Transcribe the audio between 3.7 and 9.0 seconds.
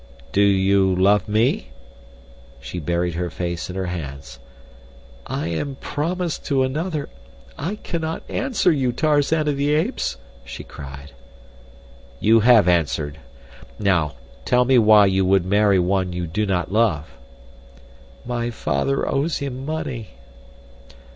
her hands. "I am promised to another. I cannot answer you,